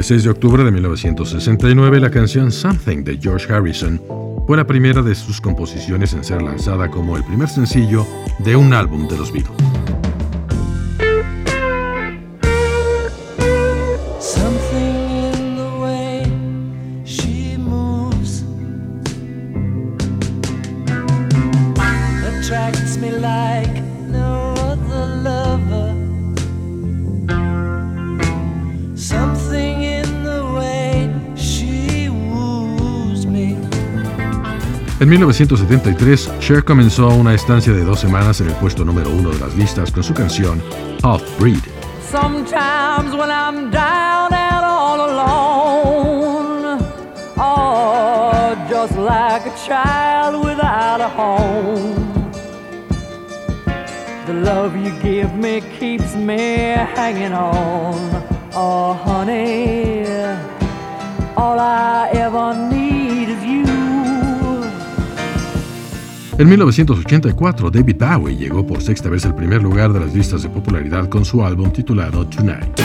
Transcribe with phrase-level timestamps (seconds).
[0.00, 4.00] El 6 de octubre de 1969, la canción Something de George Harrison
[4.46, 8.06] fue la primera de sus composiciones en ser lanzada como el primer sencillo
[8.38, 9.69] de un álbum de los Beatles.
[35.10, 39.56] 1973, Cher comenzó una estancia de dos semanas en el puesto número uno de las
[39.56, 40.62] listas con su canción
[41.02, 41.58] Half Breed.
[42.08, 46.78] Sometimes when I'm down and all alone,
[47.36, 52.30] oh, just like a child without a home.
[54.26, 57.98] The love you give me keeps me hanging on.
[58.54, 60.06] Oh, honey,
[61.36, 62.79] all I ever need
[66.40, 70.48] En 1984, David Bowie llegó por sexta vez al primer lugar de las listas de
[70.48, 72.80] popularidad con su álbum titulado Tonight.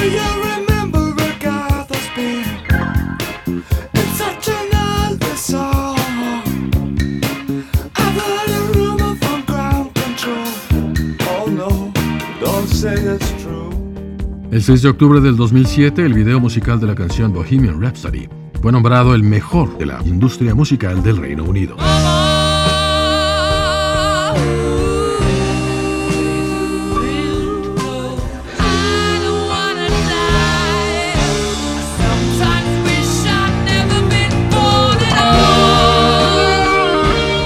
[14.51, 18.27] El 6 de octubre del 2007, el video musical de la canción Bohemian Rhapsody
[18.61, 21.77] fue nombrado el mejor de la industria musical del Reino Unido.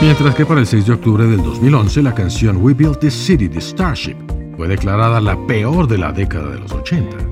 [0.01, 3.49] Mientras que para el 6 de octubre del 2011 la canción We Built This City,
[3.49, 4.15] The Starship,
[4.55, 7.28] fue declarada la peor de la década de los 80.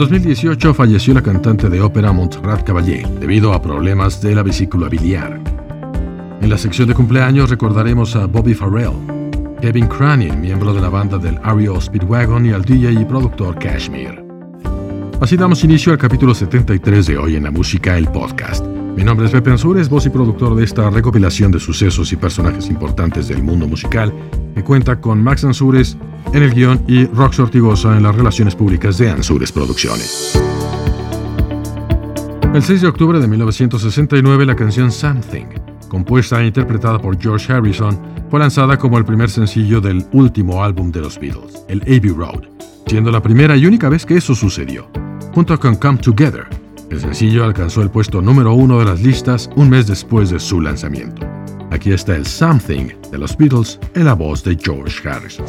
[0.00, 5.38] 2018 falleció la cantante de ópera Montserrat Caballé debido a problemas de la vesícula biliar.
[6.40, 8.94] En la sección de cumpleaños recordaremos a Bobby Farrell,
[9.60, 14.24] Kevin Cranion, miembro de la banda del REO Speedwagon, y al DJ y productor Kashmir.
[15.20, 18.69] Así damos inicio al capítulo 73 de Hoy en la Música, el podcast.
[18.96, 22.68] Mi nombre es Pepe Ansures, voz y productor de esta recopilación de sucesos y personajes
[22.68, 24.12] importantes del mundo musical,
[24.54, 25.96] que cuenta con Max Ansures,
[26.32, 30.38] en el guion y Rox Ortigosa en las relaciones públicas de Ansures Producciones.
[32.52, 35.46] El 6 de octubre de 1969 la canción Something,
[35.88, 37.96] compuesta e interpretada por George Harrison,
[38.28, 42.42] fue lanzada como el primer sencillo del último álbum de los Beatles, el Abbey Road,
[42.86, 44.88] siendo la primera y única vez que eso sucedió.
[45.32, 46.59] Junto con Come Together,
[46.90, 50.60] el sencillo alcanzó el puesto número uno de las listas un mes después de su
[50.60, 51.26] lanzamiento.
[51.70, 55.46] Aquí está el Something de los Beatles en la voz de George Harrison.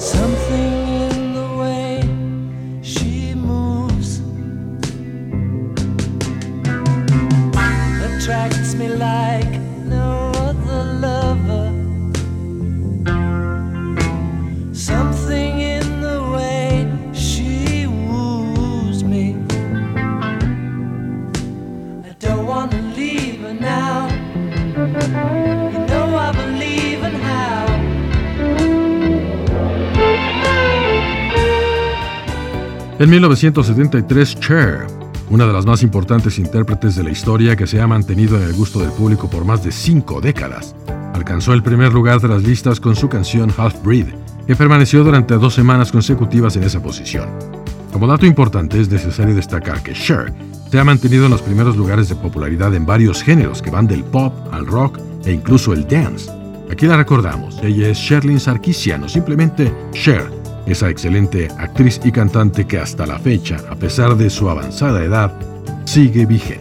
[33.01, 34.85] En 1973, Cher,
[35.31, 38.53] una de las más importantes intérpretes de la historia que se ha mantenido en el
[38.53, 40.75] gusto del público por más de cinco décadas,
[41.15, 44.05] alcanzó el primer lugar de las listas con su canción Half Breed,
[44.45, 47.27] que permaneció durante dos semanas consecutivas en esa posición.
[47.91, 50.31] Como dato importante, es necesario destacar que Cher
[50.69, 54.03] se ha mantenido en los primeros lugares de popularidad en varios géneros que van del
[54.03, 56.29] pop al rock e incluso el dance.
[56.71, 60.40] Aquí la recordamos, ella es Sherlyn Sarkisian simplemente Cher,
[60.71, 65.31] esa excelente actriz y cantante que hasta la fecha, a pesar de su avanzada edad,
[65.85, 66.60] sigue vigente.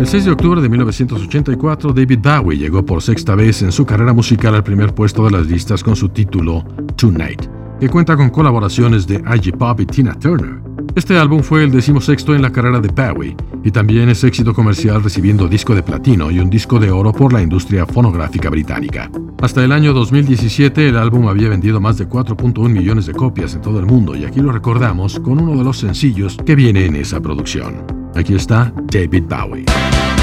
[0.00, 4.14] El 6 de octubre de 1984, David Bowie llegó por sexta vez en su carrera
[4.14, 6.64] musical al primer puesto de las listas con su título
[6.96, 7.42] Tonight,
[7.78, 10.69] que cuenta con colaboraciones de Iggy Pop y Tina Turner.
[10.94, 15.02] Este álbum fue el decimosexto en la carrera de Bowie y también es éxito comercial
[15.02, 19.08] recibiendo disco de platino y un disco de oro por la industria fonográfica británica.
[19.40, 23.62] Hasta el año 2017 el álbum había vendido más de 4.1 millones de copias en
[23.62, 26.96] todo el mundo y aquí lo recordamos con uno de los sencillos que viene en
[26.96, 27.84] esa producción.
[28.16, 30.19] Aquí está David Bowie.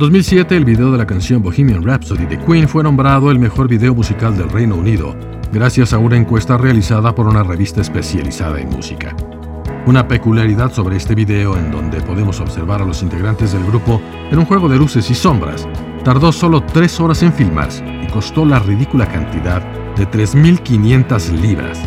[0.00, 3.94] 2007, el video de la canción Bohemian Rhapsody de Queen fue nombrado el mejor video
[3.94, 5.14] musical del Reino Unido,
[5.52, 9.14] gracias a una encuesta realizada por una revista especializada en música.
[9.84, 14.00] Una peculiaridad sobre este video, en donde podemos observar a los integrantes del grupo
[14.30, 15.68] en un juego de luces y sombras,
[16.02, 19.60] tardó solo 3 horas en filmarse y costó la ridícula cantidad
[19.96, 21.78] de 3.500 libras.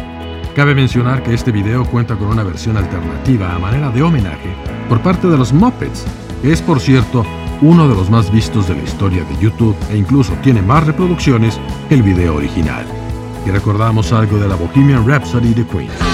[0.56, 4.54] Cabe mencionar que este video cuenta con una versión alternativa a manera de homenaje
[4.88, 6.06] por parte de los Muppets,
[6.44, 7.26] que es por cierto
[7.64, 11.60] uno de los más vistos de la historia de YouTube e incluso tiene más reproducciones
[11.88, 12.86] que el video original.
[13.46, 16.13] Y recordamos algo de la Bohemian Rhapsody de Queen.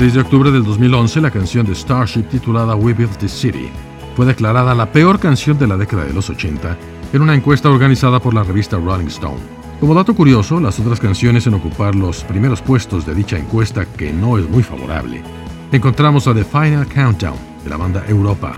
[0.00, 3.68] 6 de octubre del 2011, la canción de Starship titulada We Built This City
[4.16, 6.74] fue declarada la peor canción de la década de los 80
[7.12, 9.36] en una encuesta organizada por la revista Rolling Stone.
[9.78, 14.10] Como dato curioso, las otras canciones en ocupar los primeros puestos de dicha encuesta, que
[14.10, 15.22] no es muy favorable,
[15.70, 18.56] encontramos a The Final Countdown de la banda Europa.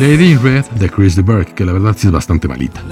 [0.00, 2.82] Lady in Red de Chris de Burke, que la verdad sí es bastante malita.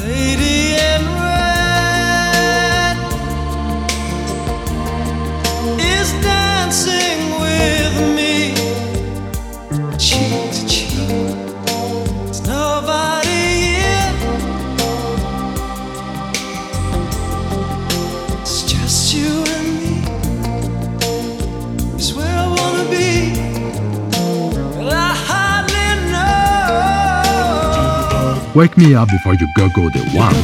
[28.59, 30.35] Wake me up before you go go the one.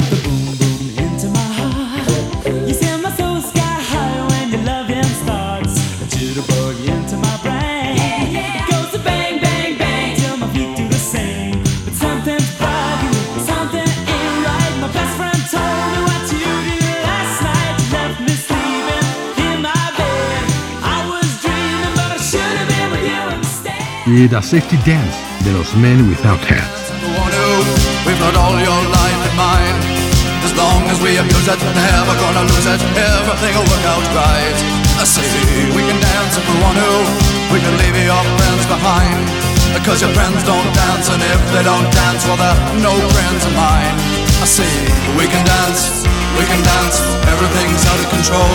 [24.07, 26.74] Y The Safety Dance de los Men Without Hats.
[31.05, 32.81] We abuse it, never gonna lose it.
[32.97, 34.57] Everything will work out right.
[34.97, 35.29] I say
[35.77, 36.93] we can dance if we want to.
[37.53, 39.21] We can leave your friends behind.
[39.77, 43.53] Because your friends don't dance, and if they don't dance, well, they're no friends of
[43.53, 43.95] mine.
[44.41, 44.73] I say
[45.21, 46.09] we can dance,
[46.41, 46.97] we can dance.
[47.29, 48.55] Everything's out of control.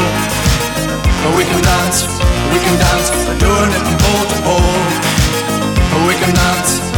[1.22, 2.10] But we can dance,
[2.50, 3.14] we can dance.
[3.38, 4.82] Doing it from pole to pole.
[6.10, 6.89] We can dance.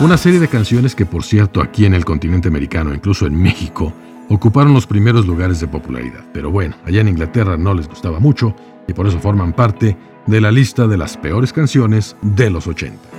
[0.00, 3.92] Una serie de canciones que, por cierto, aquí en el continente americano, incluso en México,
[4.30, 6.24] ocuparon los primeros lugares de popularidad.
[6.32, 8.56] Pero bueno, allá en Inglaterra no les gustaba mucho
[8.88, 13.09] y por eso forman parte de la lista de las peores canciones de los 80.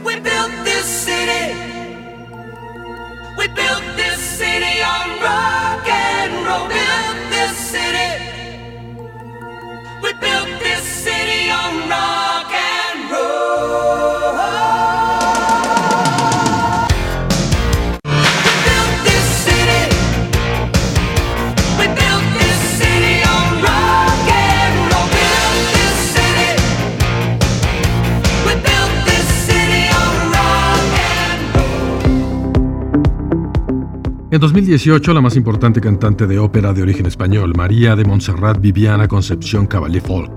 [34.41, 39.67] 2018, la más importante cantante de ópera de origen español, María de Montserrat Viviana Concepción
[39.67, 40.31] Caballé Folk,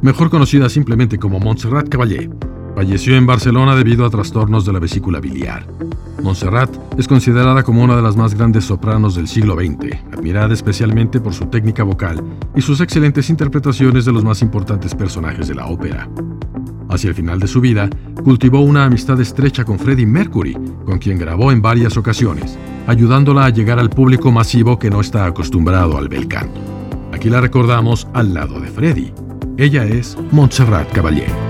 [0.00, 2.30] mejor conocida simplemente como Montserrat Caballé,
[2.74, 5.66] falleció en Barcelona debido a trastornos de la vesícula biliar.
[6.22, 11.20] Montserrat es considerada como una de las más grandes sopranos del siglo XX, admirada especialmente
[11.20, 12.24] por su técnica vocal
[12.56, 16.08] y sus excelentes interpretaciones de los más importantes personajes de la ópera.
[16.88, 17.88] Hacia el final de su vida,
[18.24, 20.54] cultivó una amistad estrecha con Freddie Mercury,
[20.84, 25.26] con quien grabó en varias ocasiones, ayudándola a llegar al público masivo que no está
[25.26, 26.60] acostumbrado al bel canto.
[27.12, 29.12] Aquí la recordamos al lado de Freddie.
[29.56, 31.47] Ella es Montserrat Caballé.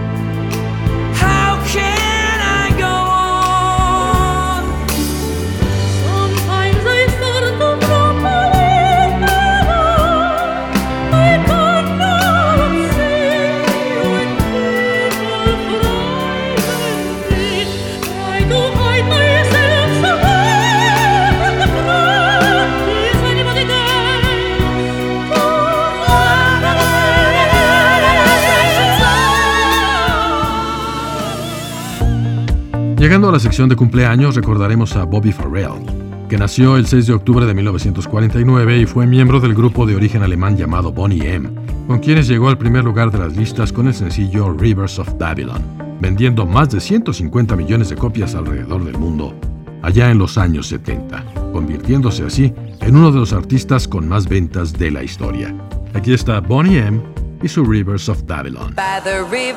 [32.99, 35.87] Llegando a la sección de cumpleaños, recordaremos a Bobby Farrell,
[36.29, 40.25] que nació el 6 de octubre de 1949 y fue miembro del grupo de origen
[40.25, 41.49] alemán llamado Bonnie M,
[41.87, 45.63] con quienes llegó al primer lugar de las listas con el sencillo Rivers of Babylon,
[46.01, 49.33] vendiendo más de 150 millones de copias alrededor del mundo,
[49.83, 54.73] allá en los años 70, convirtiéndose así en uno de los artistas con más ventas
[54.73, 55.55] de la historia.
[55.95, 57.01] Aquí está Bonnie M
[57.45, 58.75] y su Rivers of Babylon.
[59.31, 59.53] we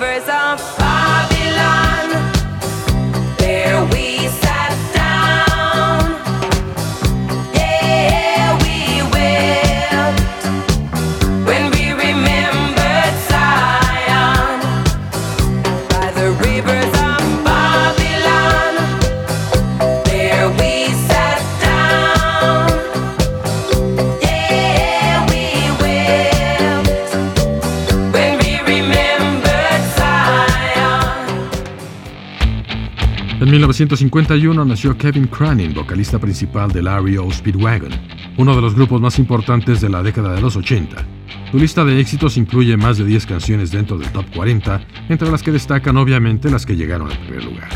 [33.81, 37.31] 1951 nació Kevin Cranin, vocalista principal del R.E.O.
[37.31, 37.89] Speedwagon,
[38.37, 41.03] uno de los grupos más importantes de la década de los 80.
[41.49, 45.41] Su lista de éxitos incluye más de 10 canciones dentro del top 40, entre las
[45.41, 47.69] que destacan obviamente las que llegaron al primer lugar.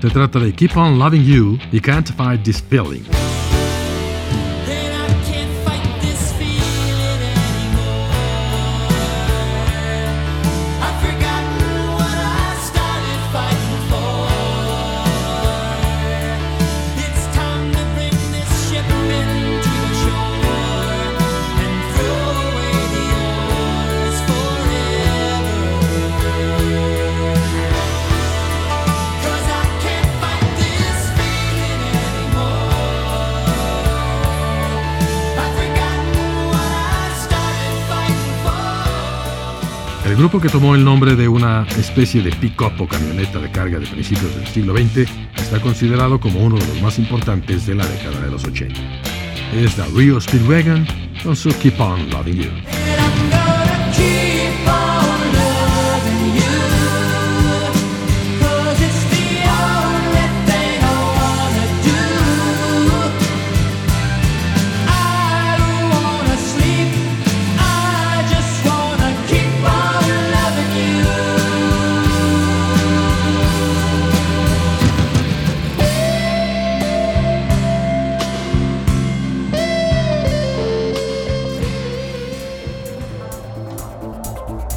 [0.00, 3.02] Se trata de Keep On Loving You y Can't Fight This Feeling.
[40.18, 43.86] Grupo que tomó el nombre de una especie de pick-up o camioneta de carga de
[43.86, 48.20] principios del siglo XX está considerado como uno de los más importantes de la década
[48.22, 48.74] de los 80.
[49.54, 50.84] Es la Rio Speedwagon
[51.22, 52.97] con su Keep On Loving You.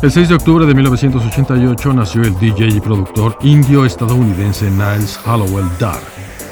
[0.01, 5.69] El 6 de octubre de 1988 nació el DJ y productor indio estadounidense Niles Hollowell
[5.77, 6.01] Darr,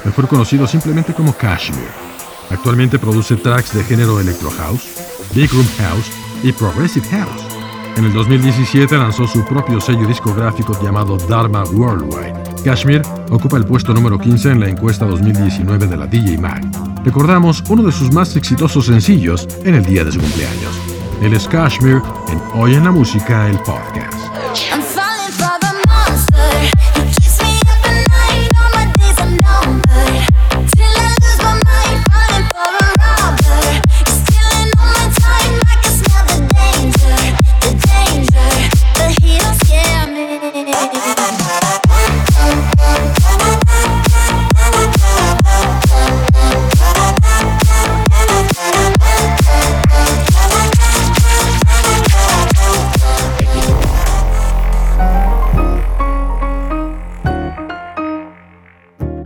[0.04, 1.88] mejor conocido simplemente como Kashmir.
[2.48, 4.88] Actualmente produce tracks de género Electro House,
[5.34, 6.12] Big Room House
[6.44, 7.42] y Progressive House.
[7.96, 12.62] En el 2017 lanzó su propio sello discográfico llamado Dharma Worldwide.
[12.64, 16.62] Kashmir ocupa el puesto número 15 en la encuesta 2019 de la DJ Mag.
[17.04, 20.89] Recordamos uno de sus más exitosos sencillos en el día de su cumpleaños.
[21.20, 24.89] Él es Kashmir en Hoy en la Música, el podcast.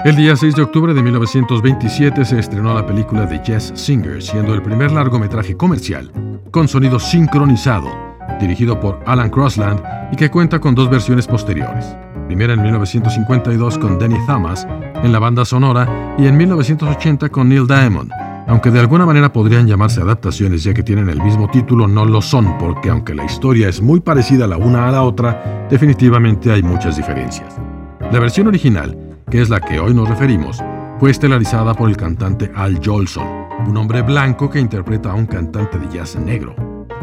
[0.05, 4.53] El día 6 de octubre de 1927 se estrenó la película The Jazz Singer, siendo
[4.53, 6.13] el primer largometraje comercial
[6.51, 7.89] con sonido sincronizado,
[8.39, 9.83] dirigido por Alan Crossland
[10.13, 11.97] y que cuenta con dos versiones posteriores.
[12.27, 14.69] Primera en 1952 con Danny Thomas
[15.03, 18.11] en la banda sonora y en 1980 con Neil Diamond.
[18.47, 22.21] Aunque de alguna manera podrían llamarse adaptaciones ya que tienen el mismo título, no lo
[22.21, 26.63] son porque aunque la historia es muy parecida la una a la otra, definitivamente hay
[26.63, 27.57] muchas diferencias.
[28.13, 29.04] La versión original
[29.35, 30.63] que es la que hoy nos referimos,
[31.01, 33.27] fue estelarizada por el cantante Al Jolson,
[33.67, 36.55] un hombre blanco que interpreta a un cantante de jazz negro.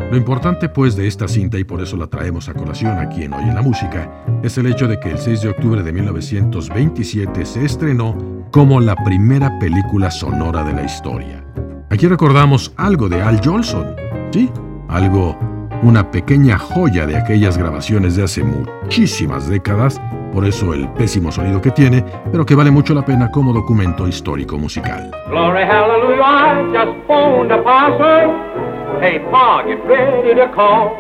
[0.10, 3.34] Lo importante pues de esta cinta, y por eso la traemos a colación aquí en
[3.34, 7.46] Hoy en la Música, es el hecho de que el 6 de octubre de 1927
[7.46, 8.16] se estrenó
[8.50, 11.44] como la primera película sonora de la historia.
[11.90, 13.94] Aquí recordamos algo de Al Jolson,
[14.32, 14.50] ¿sí?
[14.88, 15.38] Algo,
[15.84, 20.00] una pequeña joya de aquellas grabaciones de hace muchísimas décadas
[20.32, 24.08] por eso el pésimo sonido que tiene, pero que vale mucho la pena como documento
[24.08, 25.12] histórico musical.
[25.30, 28.62] Glory, hallelujah, I just phoned a parson.
[29.02, 30.96] Hey, Pa, get ready to call.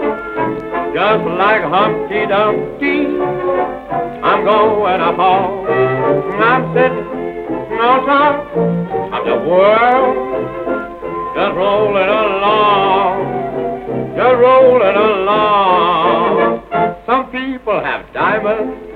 [0.93, 3.07] Just like Humpty Dumpty,
[4.23, 5.65] I'm going to fall.
[5.67, 7.21] I'm sitting
[7.79, 8.47] on top
[9.13, 10.15] of the world,
[11.35, 13.15] just rolling along,
[14.15, 16.63] just rolling along.
[17.05, 18.90] Some people have diamonds.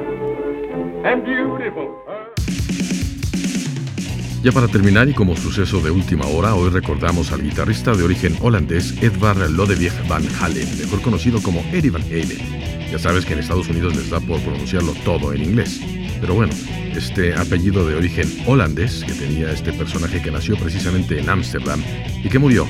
[4.41, 8.35] Ya para terminar y como suceso de última hora, hoy recordamos al guitarrista de origen
[8.41, 12.89] holandés Edvard Lodewijk van Halen, mejor conocido como Eddie Van Halen.
[12.91, 15.79] Ya sabes que en Estados Unidos les da por pronunciarlo todo en inglés.
[16.19, 16.53] Pero bueno,
[16.95, 21.83] este apellido de origen holandés que tenía este personaje que nació precisamente en Ámsterdam
[22.23, 22.67] y que murió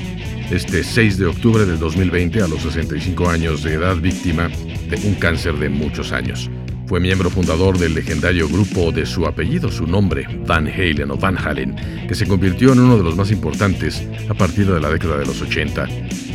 [0.50, 5.14] este 6 de octubre del 2020 a los 65 años de edad víctima de un
[5.14, 6.50] cáncer de muchos años.
[6.86, 11.36] Fue miembro fundador del legendario grupo de su apellido, su nombre, Van Halen o Van
[11.36, 11.74] Halen,
[12.06, 15.26] que se convirtió en uno de los más importantes a partir de la década de
[15.26, 15.88] los 80.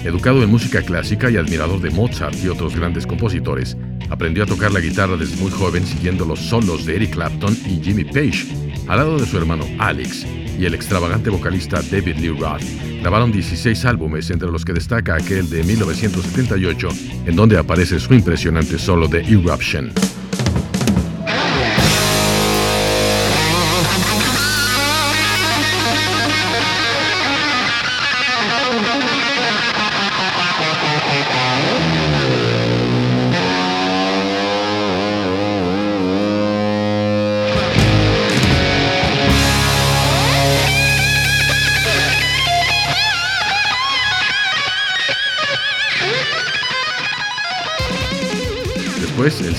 [0.03, 3.77] Educado en música clásica y admirador de Mozart y otros grandes compositores,
[4.09, 7.81] aprendió a tocar la guitarra desde muy joven siguiendo los solos de Eric Clapton y
[7.81, 8.47] Jimmy Page,
[8.89, 10.25] al lado de su hermano Alex
[10.59, 12.61] y el extravagante vocalista David Lee Roth.
[13.01, 16.89] Grabaron 16 álbumes, entre los que destaca aquel de 1978,
[17.25, 19.93] en donde aparece su impresionante solo de Eruption.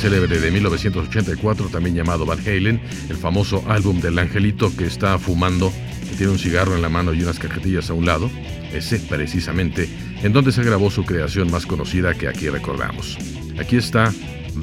[0.02, 5.72] Célebre de 1984, también llamado Van Halen, el famoso álbum del angelito que está fumando,
[6.10, 8.28] que tiene un cigarro en la mano y unas cajetillas a un lado,
[8.72, 9.88] ese precisamente,
[10.24, 13.16] en donde se grabó su creación más conocida que aquí recordamos.
[13.60, 14.12] Aquí está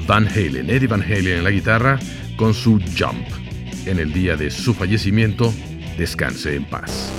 [0.06, 1.98] Van Halen, Eddie Van Halen en la guitarra,
[2.36, 3.26] con su Jump.
[3.86, 5.54] En el día de su fallecimiento,
[5.96, 7.10] descanse en paz.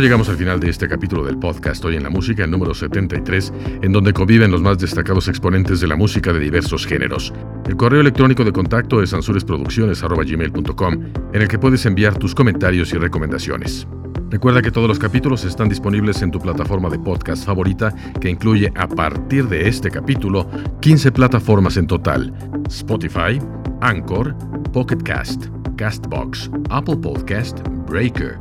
[0.00, 3.52] Llegamos al final de este capítulo del podcast Hoy en la Música, el número 73,
[3.82, 7.32] en donde conviven los más destacados exponentes de la música de diversos géneros.
[7.66, 10.92] El correo electrónico de contacto es ansuresproducciones.gmail.com,
[11.32, 13.86] en el que puedes enviar tus comentarios y recomendaciones.
[14.28, 18.72] Recuerda que todos los capítulos están disponibles en tu plataforma de podcast favorita, que incluye
[18.76, 22.34] a partir de este capítulo 15 plataformas en total:
[22.68, 23.38] Spotify,
[23.80, 24.36] Anchor,
[24.72, 28.36] Pocket Cast, Castbox, Apple Podcast, Breaker.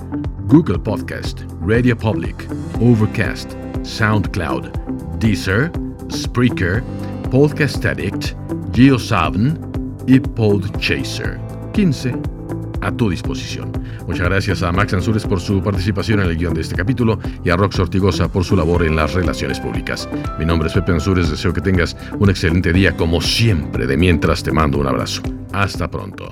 [0.47, 2.47] Google Podcast, Radio Public,
[2.79, 3.53] Overcast,
[3.83, 4.69] SoundCloud,
[5.19, 5.71] Deezer,
[6.11, 6.83] Spreaker,
[7.31, 8.35] Podcast Addict,
[8.71, 9.57] GeoSaven
[10.07, 11.39] y Podchaser.
[11.73, 12.13] 15
[12.81, 13.71] a tu disposición.
[14.07, 17.49] Muchas gracias a Max Ansures por su participación en el guion de este capítulo y
[17.49, 20.07] a Rox Ortigosa por su labor en las relaciones públicas.
[20.37, 23.87] Mi nombre es Pepe Ansures, deseo que tengas un excelente día como siempre.
[23.87, 25.23] De mientras te mando un abrazo.
[25.51, 26.31] Hasta pronto.